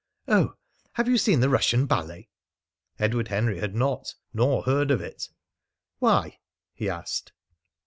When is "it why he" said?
4.99-6.89